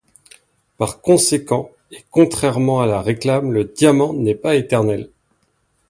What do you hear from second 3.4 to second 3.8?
le